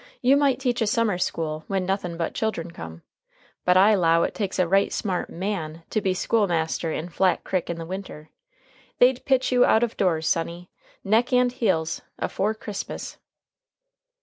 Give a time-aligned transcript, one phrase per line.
[0.19, 3.03] You might teach a summer school, when nothin' but children come.
[3.65, 7.43] But I 'low it takes a right smart man to be school master in Flat
[7.43, 8.31] Crick in the winter.
[8.97, 10.71] They'd pitch you out of doors, sonny,
[11.03, 13.19] neck and heels, afore Christmas."